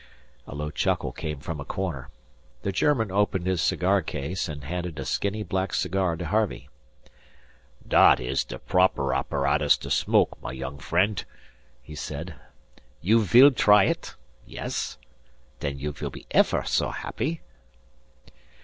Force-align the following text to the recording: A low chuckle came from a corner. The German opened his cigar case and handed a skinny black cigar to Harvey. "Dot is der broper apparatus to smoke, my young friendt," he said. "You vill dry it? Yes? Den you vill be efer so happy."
A 0.47 0.55
low 0.55 0.71
chuckle 0.71 1.11
came 1.11 1.41
from 1.41 1.59
a 1.59 1.63
corner. 1.63 2.09
The 2.63 2.71
German 2.71 3.11
opened 3.11 3.45
his 3.45 3.61
cigar 3.61 4.01
case 4.01 4.49
and 4.49 4.63
handed 4.63 4.97
a 4.97 5.05
skinny 5.05 5.43
black 5.43 5.75
cigar 5.75 6.15
to 6.15 6.25
Harvey. 6.25 6.69
"Dot 7.87 8.19
is 8.19 8.43
der 8.43 8.57
broper 8.57 9.13
apparatus 9.15 9.77
to 9.77 9.91
smoke, 9.91 10.41
my 10.41 10.53
young 10.53 10.79
friendt," 10.79 11.25
he 11.83 11.93
said. 11.93 12.33
"You 13.01 13.23
vill 13.23 13.51
dry 13.51 13.83
it? 13.83 14.15
Yes? 14.43 14.97
Den 15.59 15.77
you 15.77 15.91
vill 15.91 16.09
be 16.09 16.25
efer 16.31 16.63
so 16.63 16.89
happy." 16.89 17.41